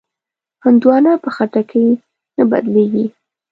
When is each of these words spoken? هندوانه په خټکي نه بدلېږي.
هندوانه 0.63 1.11
په 1.23 1.29
خټکي 1.35 1.85
نه 2.37 2.43
بدلېږي. 2.51 3.05